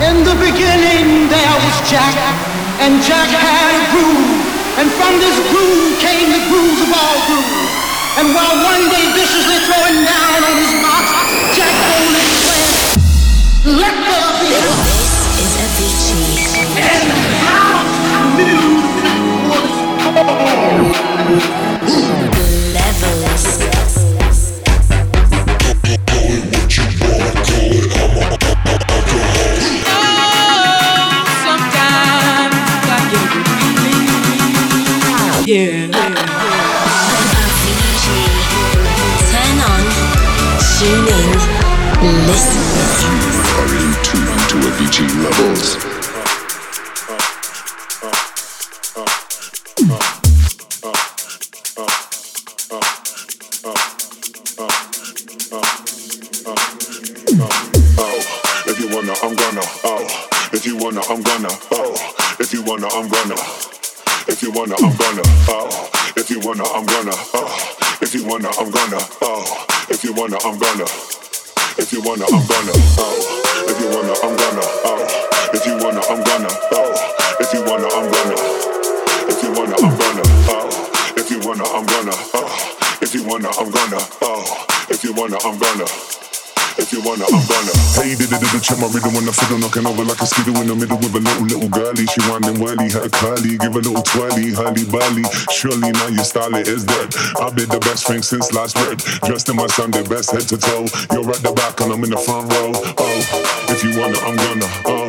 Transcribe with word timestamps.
In 0.00 0.24
the 0.24 0.32
beginning 0.40 1.28
there 1.28 1.56
was 1.60 1.76
Jack, 1.84 2.16
and 2.80 3.04
Jack 3.04 3.28
had 3.28 3.76
a 3.76 3.84
groove. 3.92 4.32
And 4.80 4.88
from 4.96 5.20
this 5.20 5.36
groove 5.52 6.00
came 6.00 6.32
the 6.32 6.40
grooves 6.48 6.80
of 6.80 6.88
all 6.88 7.20
grooves. 7.28 7.68
And 8.16 8.32
while 8.32 8.64
one 8.64 8.80
day 8.88 9.12
viciously 9.12 9.60
throwing 9.68 10.00
down 10.00 10.40
on 10.40 10.56
his 10.56 10.72
box, 10.80 11.04
Jack 11.52 11.76
boldly 11.84 12.24
declared, 12.32 12.96
let 13.76 13.92
there 13.92 14.32
be 14.40 14.56
This 14.88 15.36
is 15.36 15.52
a 15.52 15.68
Avicii. 15.68 16.48
And 16.80 17.12
how 17.44 17.84
new 18.40 18.80
was 19.52 19.68
Avicii 44.80 45.08
levels? 45.22 45.76
Oh, 57.92 58.22
if 58.66 58.80
you 58.80 58.88
wanna 58.88 59.12
I'm 59.20 59.34
gonna 59.34 59.60
oh 61.72 62.36
if 62.40 62.52
you 62.54 62.62
wanna 62.62 62.88
I'm 62.88 63.08
gonna 63.08 63.70
if 64.28 64.42
you 64.42 64.52
wanna, 64.52 64.76
I'm 64.78 64.96
gonna. 64.96 65.39
My 88.80 88.88
rhythm 88.88 89.12
when 89.12 89.28
I 89.28 89.32
fiddle 89.36 89.60
knocking 89.60 89.84
over 89.84 90.04
like 90.04 90.20
a 90.20 90.26
skidoo 90.26 90.56
in 90.64 90.66
the 90.66 90.74
middle 90.74 90.96
with 90.96 91.12
a 91.12 91.20
little, 91.20 91.44
little 91.44 91.68
girlie. 91.68 92.08
She 92.08 92.20
winding 92.24 92.56
whirly, 92.56 92.88
her 92.90 93.08
curly, 93.12 93.60
give 93.60 93.76
a 93.76 93.82
little 93.84 94.00
twirly, 94.02 94.56
hurly 94.56 94.88
burly. 94.88 95.24
Surely 95.52 95.92
now 95.92 96.08
your 96.08 96.24
style 96.24 96.54
it 96.56 96.66
is 96.66 96.88
dead. 96.88 97.12
I've 97.36 97.52
been 97.52 97.68
the 97.68 97.78
best 97.84 98.08
thing 98.08 98.22
since 98.24 98.52
last 98.56 98.74
bread. 98.80 98.98
Dressed 99.28 99.52
in 99.52 99.56
my 99.56 99.68
Sunday 99.68 100.02
best 100.08 100.32
head 100.32 100.48
to 100.48 100.56
toe. 100.56 100.88
You're 101.12 101.28
at 101.28 101.44
the 101.44 101.52
back 101.52 101.80
and 101.84 101.92
I'm 101.92 102.02
in 102.04 102.10
the 102.10 102.20
front 102.20 102.48
row. 102.56 102.72
Oh, 102.96 103.20
if 103.68 103.84
you 103.84 103.92
wanna, 104.00 104.18
I'm 104.24 104.36
gonna. 104.40 104.68
Oh, 104.88 105.08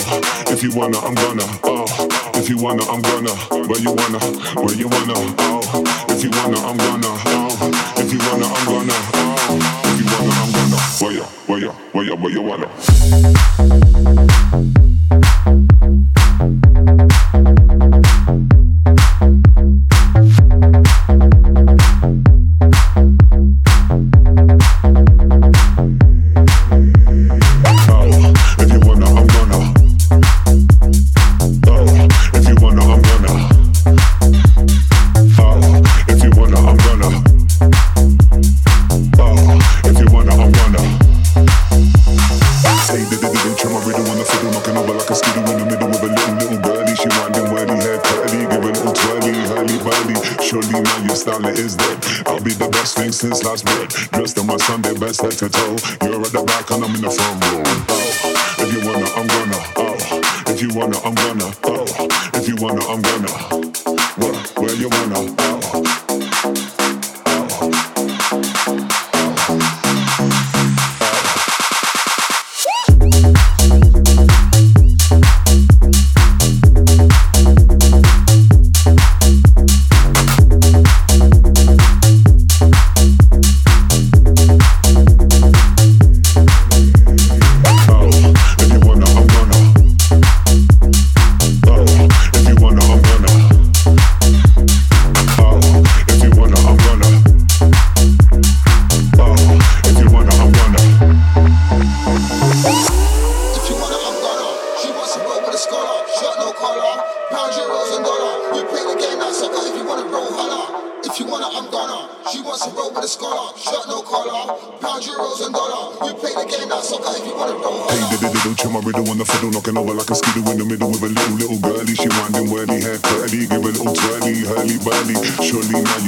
if 0.52 0.60
you 0.62 0.72
wanna, 0.76 1.00
I'm 1.00 1.16
gonna. 1.16 1.48
Oh, 1.64 1.88
if 2.36 2.50
you 2.52 2.60
wanna, 2.60 2.84
I'm 2.92 3.02
gonna. 3.02 3.36
Where 3.72 3.80
you 3.80 3.96
wanna, 3.96 4.20
where 4.60 4.76
you 4.76 4.88
wanna. 4.92 5.16
Oh, 5.48 5.64
if 6.12 6.20
you 6.20 6.32
wanna, 6.36 6.60
I'm 6.60 6.78
gonna. 6.78 7.12
Oh, 7.40 7.56
if 7.96 8.12
you 8.12 8.20
wanna, 8.20 8.48
I'm 8.52 8.66
gonna. 8.68 8.98
Oh, 9.16 9.81
Where 11.02 11.14
you, 11.14 11.24
where 11.48 11.58
you, 11.58 11.72
where 11.94 12.04
you, 12.04 12.16
where 12.16 12.32
you 12.32 12.42
the 57.02 57.10
front 57.10 57.41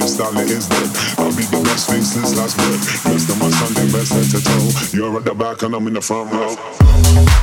Surely 0.04 0.34
now 0.34 0.34
your 0.34 0.34
style 0.34 0.38
it 0.38 0.52
is 0.52 0.68
dead. 0.68 0.90
I'll 1.18 1.36
be 1.36 1.44
the 1.44 1.62
best 1.64 1.90
thing 1.90 2.02
since 2.02 2.36
last 2.36 2.58
bread. 2.58 2.80
Dressed 2.80 3.30
in 3.30 3.40
my 3.40 3.50
Sunday 3.50 3.92
best 3.92 4.12
head 4.12 4.26
to 4.32 4.44
toe. 4.44 4.98
You're 4.98 5.18
at 5.18 5.26
the 5.26 5.34
back 5.34 5.62
and 5.62 5.74
I'm 5.74 5.88
in 5.88 5.94
the 5.94 6.02
front 6.02 6.32
row. 6.32 7.43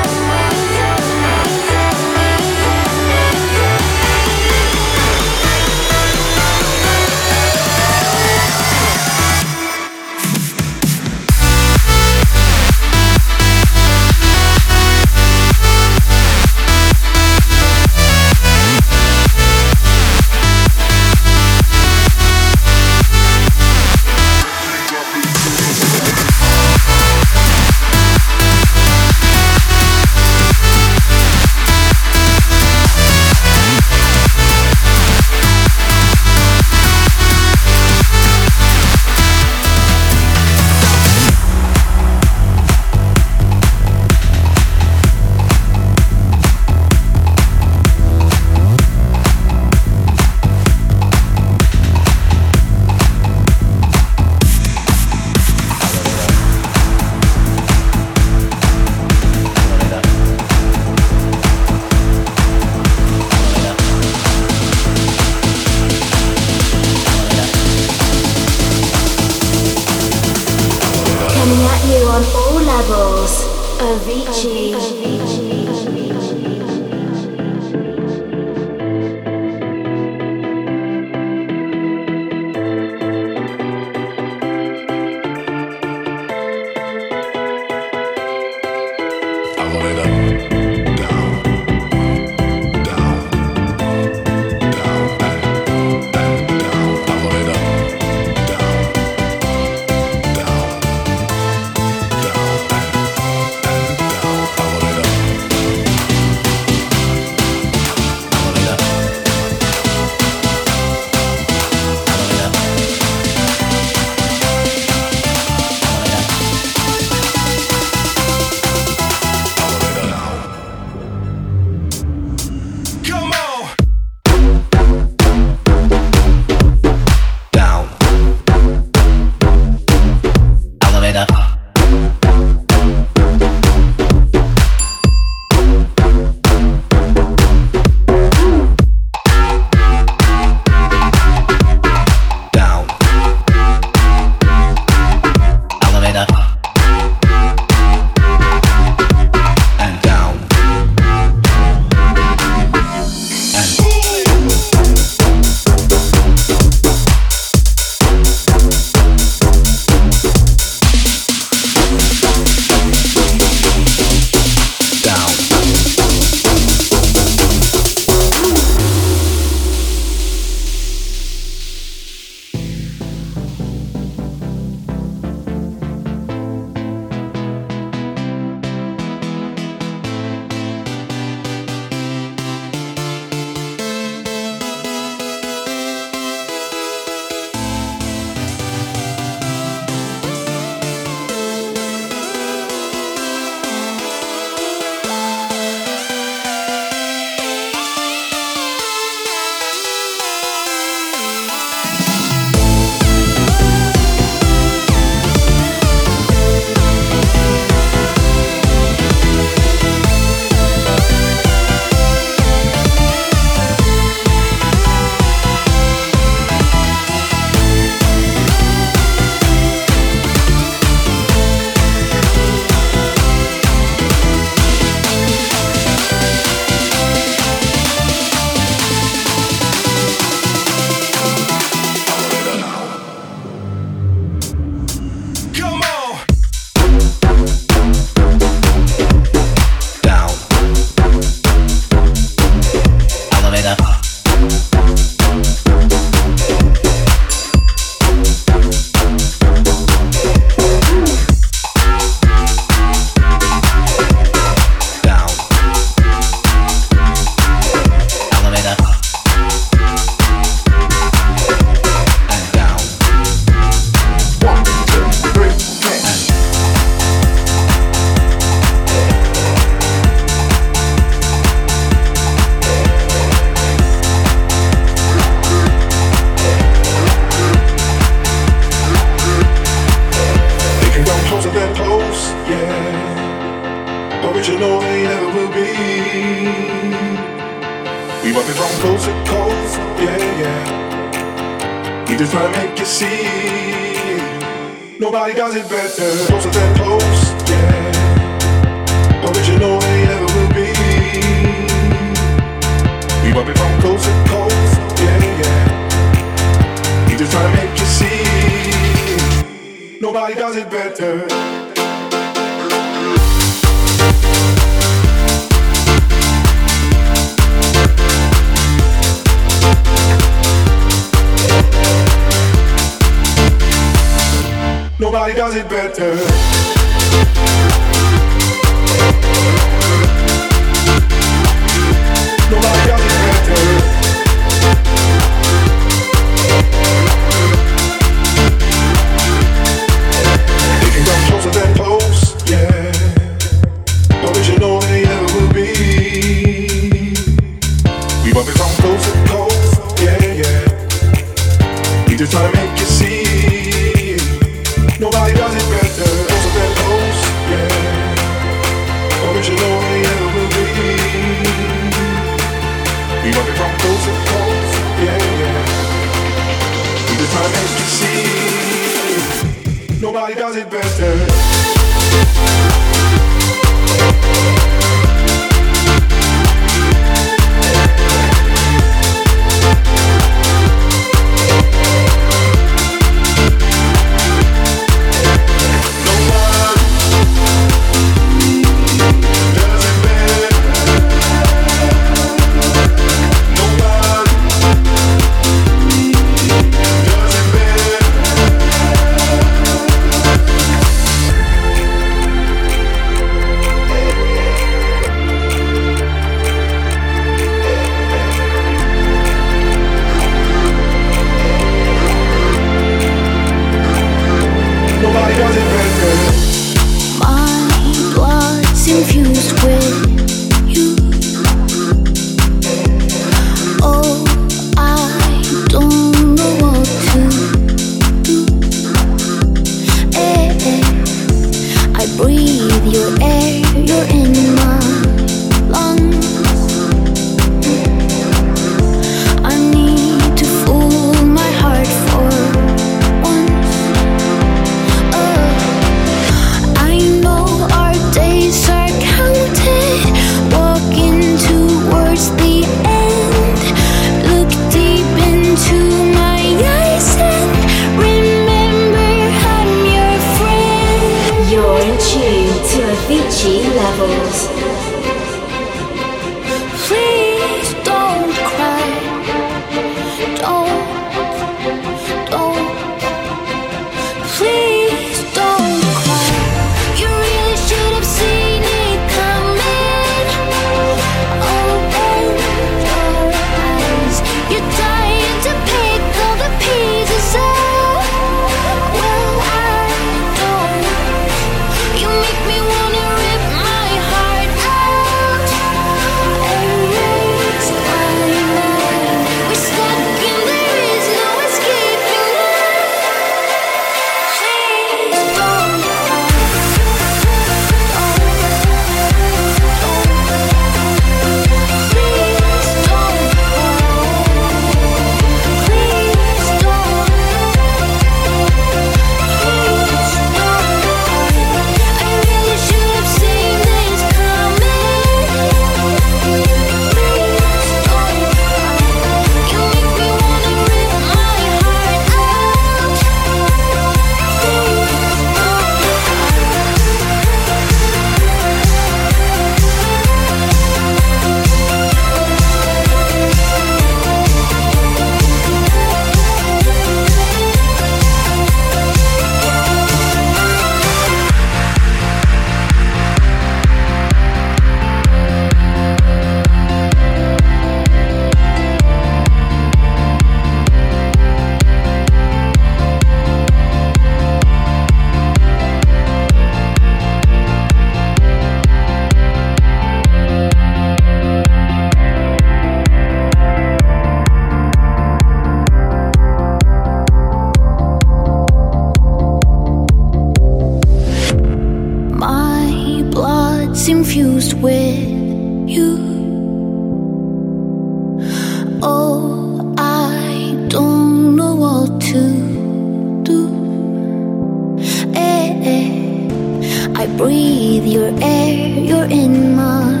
breathe 597.16 597.86
your 597.86 598.10
air, 598.20 598.68
you're 598.78 599.04
in 599.04 599.54
my 599.54 600.00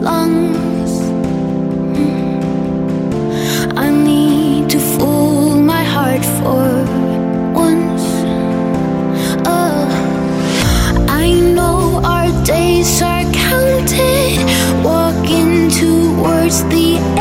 lungs. 0.00 0.92
Mm. 1.98 2.42
I 3.76 3.90
need 3.90 4.70
to 4.70 4.78
fool 4.78 5.60
my 5.60 5.82
heart 5.82 6.24
for 6.38 6.68
once. 7.52 8.06
Oh, 9.46 9.88
I 11.08 11.32
know 11.56 12.00
our 12.04 12.30
days 12.44 13.02
are 13.02 13.24
counted, 13.32 14.38
walking 14.84 15.68
towards 15.70 16.62
the 16.64 16.96
end. 16.98 17.15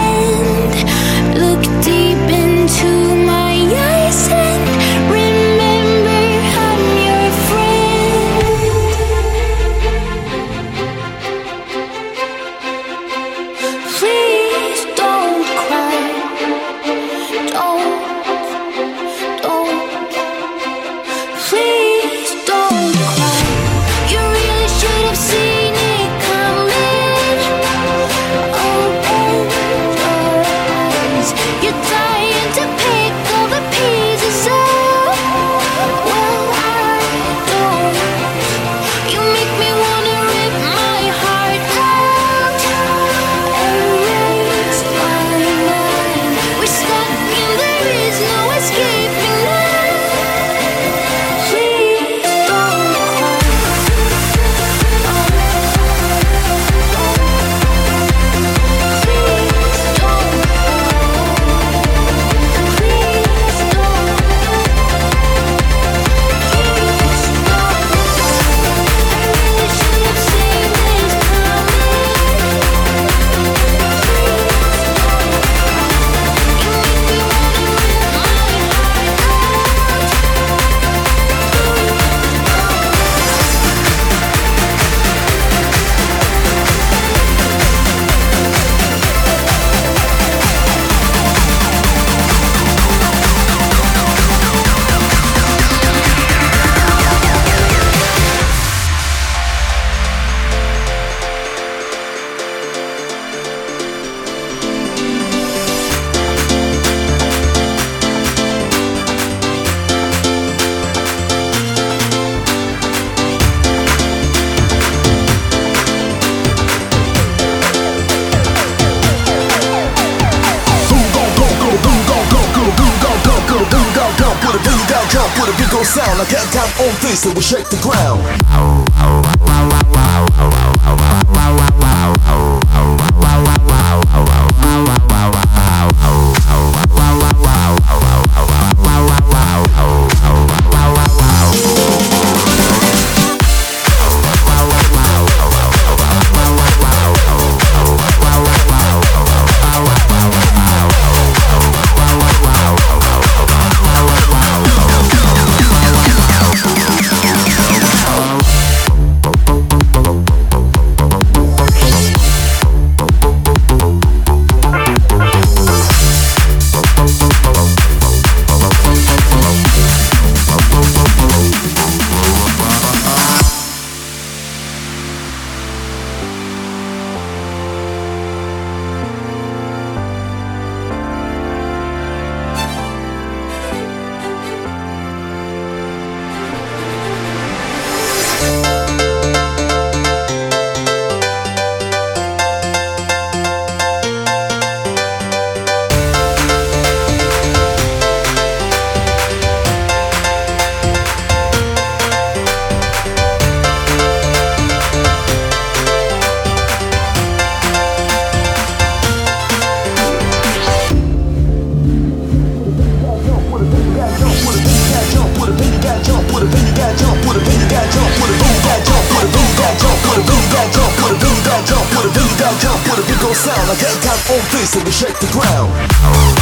face 224.66 224.82
and 224.82 224.94
shake 224.94 225.20
the 225.20 225.32
ground. 225.32 226.35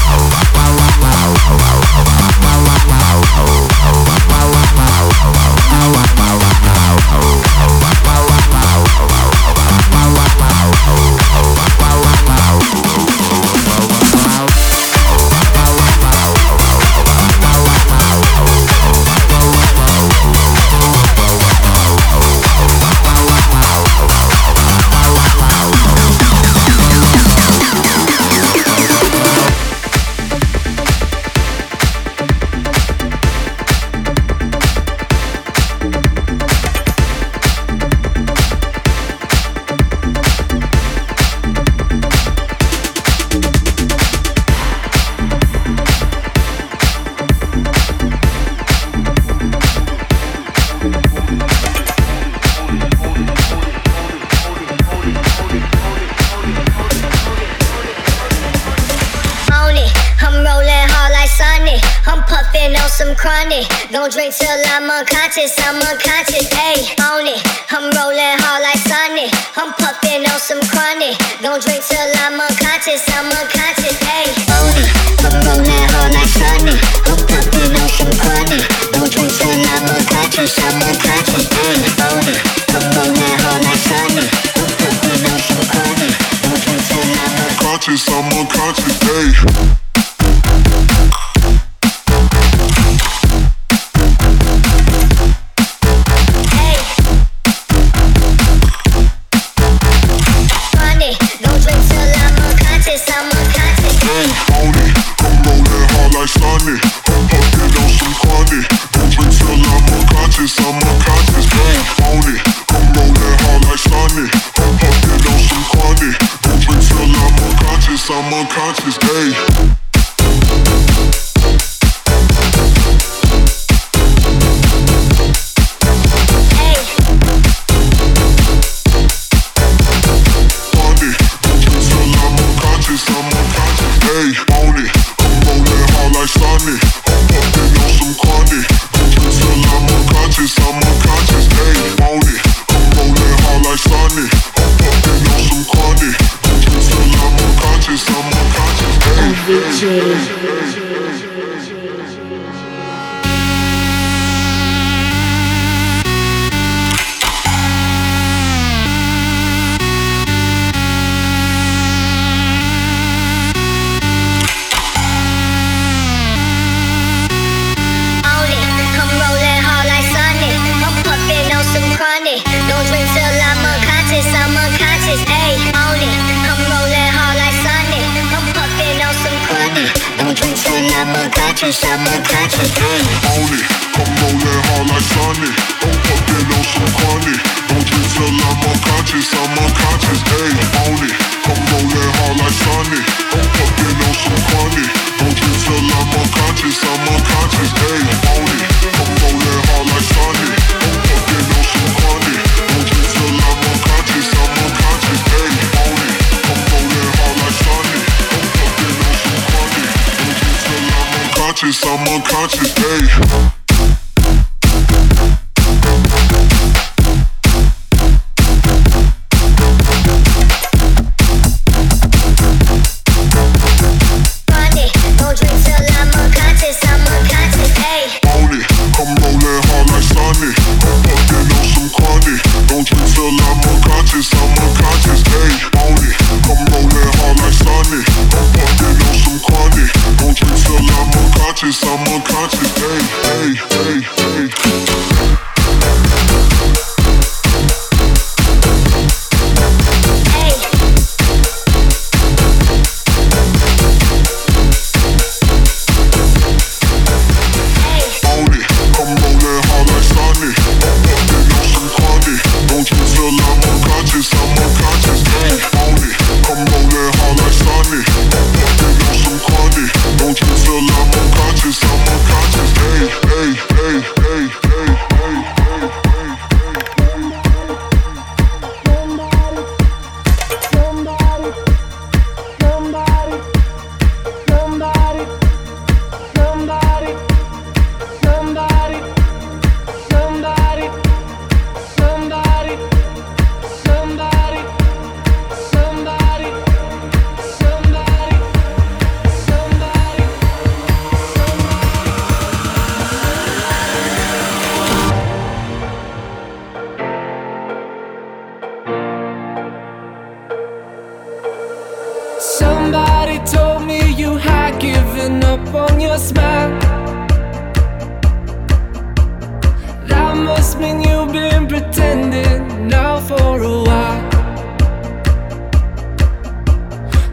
unconscious, 211.64 211.82
I'm 211.86 212.06
unconscious, 212.10 212.74
hey. 212.76 213.63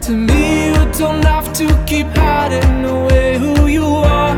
To 0.01 0.13
me, 0.13 0.69
you 0.69 0.91
don't 0.97 1.23
have 1.25 1.53
to 1.53 1.67
keep 1.85 2.07
hiding 2.07 2.85
away 2.85 3.37
who 3.37 3.67
you 3.67 3.85
are. 3.85 4.35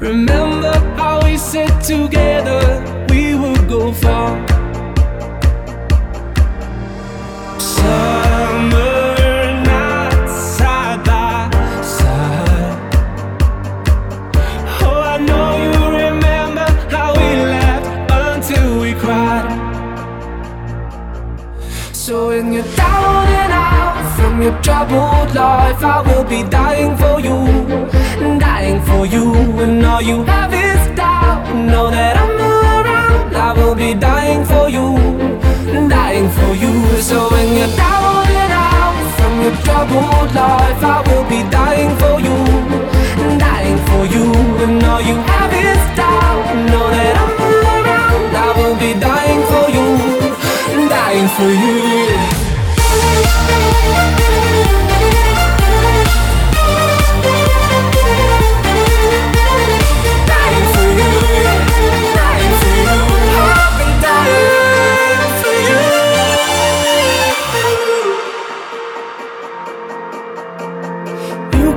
Remember 0.00 0.72
how 0.96 1.20
we 1.24 1.36
said 1.36 1.80
together 1.80 3.06
we 3.08 3.36
would 3.36 3.68
go 3.68 3.92
far. 3.92 4.49
From 24.40 24.52
your 24.52 24.62
troubled 24.62 25.34
life. 25.34 25.82
I 25.82 26.02
will 26.06 26.24
be 26.24 26.42
dying 26.48 26.96
for 26.96 27.20
you, 27.20 27.38
dying 28.38 28.80
for 28.82 29.04
you. 29.06 29.34
And 29.60 29.84
all 29.84 30.00
you 30.00 30.24
have 30.24 30.52
is 30.52 30.96
doubt. 30.96 31.54
Know 31.54 31.90
that 31.90 32.16
I'm 32.16 32.40
around. 32.40 33.36
I 33.36 33.52
will 33.52 33.74
be 33.74 33.94
dying 33.94 34.44
for 34.44 34.68
you, 34.68 34.96
dying 35.88 36.28
for 36.30 36.54
you. 36.54 36.72
So 37.02 37.28
when 37.30 37.48
you're 37.56 37.76
down 37.76 38.26
and 38.42 38.52
out 38.52 38.98
from 39.18 39.32
your 39.44 39.56
troubled 39.64 40.30
life, 40.34 40.82
I 40.94 40.98
will 41.08 41.26
be 41.28 41.40
dying 41.50 41.92
for 42.00 42.16
you, 42.26 42.36
dying 43.38 43.78
for 43.88 44.04
you. 44.14 44.26
And 44.64 44.82
all 44.84 45.02
you 45.02 45.16
have 45.32 45.52
is 45.52 45.82
doubt. 45.96 46.44
Know 46.70 46.86
that 46.96 47.14
I'm 47.24 47.34
around. 47.60 48.30
I 48.46 48.50
will 48.58 48.76
be 48.84 48.92
dying 49.08 49.42
for 49.50 49.66
you, 49.76 50.88
dying 50.88 51.28
for 51.36 51.50
you. 51.62 52.49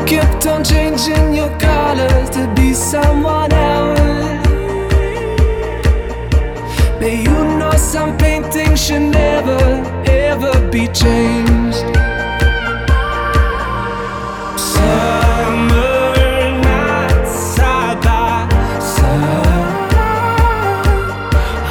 Kept 0.06 0.46
on 0.46 0.64
changing 0.64 1.34
your 1.34 1.50
colors 1.58 2.30
to 2.30 2.52
be 2.56 2.74
someone 2.74 3.52
else. 3.54 4.00
But 7.00 7.14
you 7.26 7.38
know 7.58 7.74
some 7.78 8.18
paintings 8.18 8.86
should 8.86 9.02
never, 9.02 9.60
ever 10.08 10.63
be 10.74 10.88
changed. 10.88 11.86
Summer 14.58 16.10
nights 16.66 17.36
side 17.56 18.02
by 18.02 18.50
side. 18.82 19.94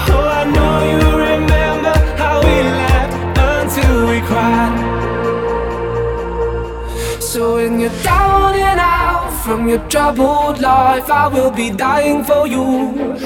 Oh, 0.09 0.29
I 0.41 0.45
know 0.55 0.75
you 0.93 1.03
remember 1.31 1.95
how 2.17 2.37
we 2.47 2.57
laughed 2.79 3.39
until 3.57 3.95
we 4.09 4.19
cried. 4.31 4.79
So 7.21 7.57
when 7.57 7.81
you're 7.81 8.03
down 8.05 8.55
and 8.55 8.79
out 8.79 9.33
from 9.45 9.69
your 9.69 9.83
troubled 9.89 10.61
life, 10.61 11.11
I 11.11 11.27
will 11.27 11.51
be 11.51 11.71
dying 11.71 12.23
for 12.23 12.47
you, 12.47 13.17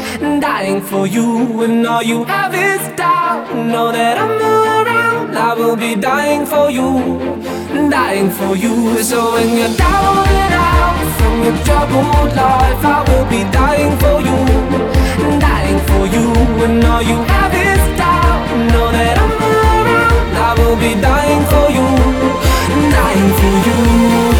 dying 0.41 0.81
for 0.81 1.07
you. 1.07 1.63
And 1.65 1.87
all 1.87 2.03
you 2.03 2.25
have 2.25 2.55
is 2.55 2.81
doubt. 2.97 3.55
Know 3.55 3.93
that 3.93 4.17
I'm 4.17 4.39
I 5.37 5.53
will 5.55 5.77
be 5.77 5.95
dying 5.95 6.47
for 6.47 6.71
you, 6.71 6.89
dying 7.91 8.31
for 8.31 8.57
you. 8.57 9.03
So 9.03 9.35
when 9.35 9.49
you're 9.59 9.77
down 9.77 10.27
and 10.27 10.55
out 10.55 10.97
from 11.19 11.45
your 11.45 11.57
troubled 11.65 12.35
life, 12.35 12.83
I 12.85 13.05
will 13.09 13.27
be 13.29 13.43
dying 13.53 13.95
for 14.03 14.17
you, 14.29 14.39
dying 15.39 15.81
for 15.89 16.07
you. 16.07 16.33
And 16.65 16.83
all 16.85 17.03
you 17.03 17.19
have 17.33 17.53
is 17.53 17.83
doubt. 17.99 18.49
Know 18.73 18.91
that 18.93 19.19
I'm 19.19 19.33
around. 19.53 20.37
I 20.49 20.55
will 20.59 20.77
be 20.77 20.93
dying 21.01 21.45
for 21.53 21.67
you, 21.77 21.87
dying 22.91 23.31
for 23.39 24.31
you. 24.31 24.36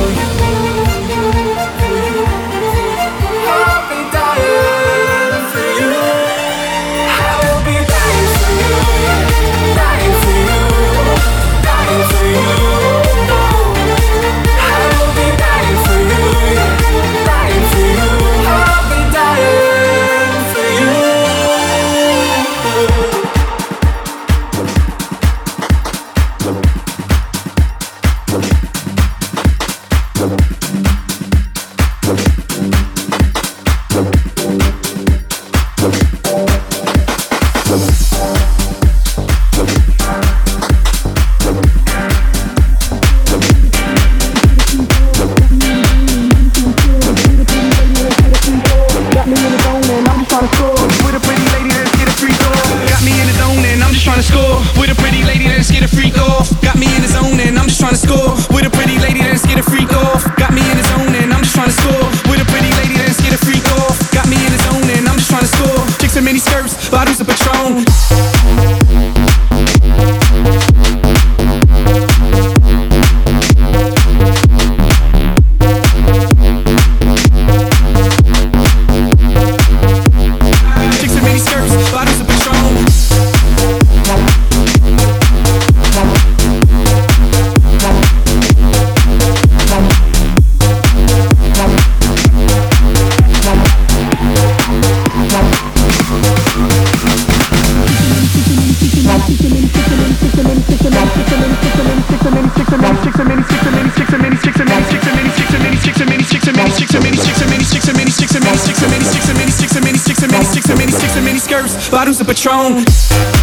Bottles 111.91 112.21
of 112.21 112.27
Patron. 112.27 113.36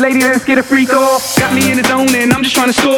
Lady, 0.00 0.20
let's 0.20 0.44
get 0.44 0.58
a 0.58 0.62
freak 0.62 0.92
off. 0.92 1.36
Got 1.38 1.54
me 1.54 1.70
in 1.70 1.76
the 1.76 1.84
zone 1.84 2.14
and 2.14 2.32
I'm 2.32 2.42
just 2.42 2.54
trying 2.54 2.68
to 2.68 2.72
score. 2.72 2.95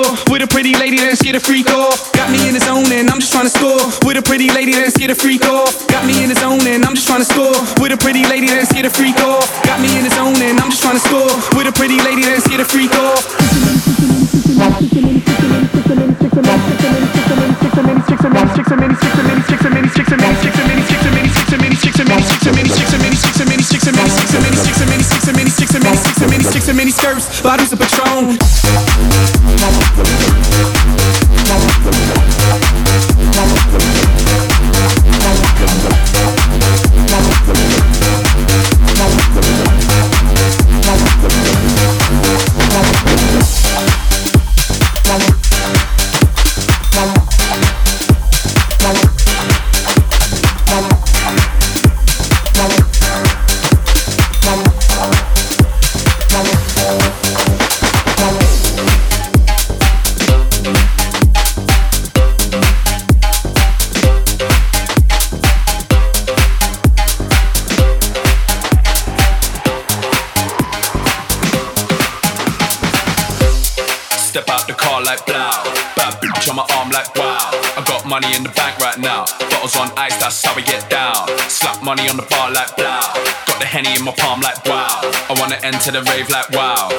like 82.59 82.75
blah. 82.77 83.07
Got 83.47 83.59
the 83.63 83.67
henny 83.67 83.95
in 83.95 84.03
my 84.05 84.13
palm 84.19 84.41
like 84.41 84.59
wow. 84.67 84.99
I 85.31 85.35
wanna 85.39 85.59
enter 85.63 85.93
the 85.93 86.03
rave 86.11 86.29
like 86.29 86.51
wow. 86.51 86.91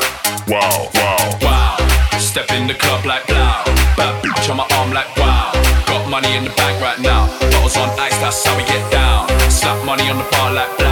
Wow, 0.48 0.88
wow, 0.96 1.38
wow. 1.44 1.76
Step 2.18 2.50
in 2.52 2.68
the 2.68 2.76
club 2.76 3.06
like 3.06 3.28
blah. 3.28 3.64
Bad 4.00 4.24
bitch 4.24 4.50
on 4.50 4.58
my 4.58 4.68
arm 4.80 4.92
like 4.92 5.12
wow. 5.18 5.52
Got 5.88 6.10
money 6.10 6.32
in 6.38 6.44
the 6.46 6.54
bag 6.56 6.82
right 6.82 7.00
now. 7.00 7.28
Bottles 7.52 7.76
on 7.76 7.90
ice, 8.00 8.18
that's 8.24 8.46
how 8.46 8.56
we 8.56 8.64
get 8.64 8.84
down. 8.92 9.28
Slap 9.52 9.84
money 9.86 10.10
on 10.10 10.18
the 10.18 10.28
bar 10.32 10.54
like 10.54 10.72
blah. 10.78 10.89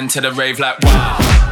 Into 0.00 0.22
the 0.22 0.32
rave 0.32 0.58
like 0.58 0.80
wow. 0.82 1.49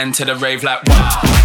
Into 0.04 0.26
the 0.26 0.36
rave 0.36 0.62
like 0.62 0.84
wow. 0.86 1.43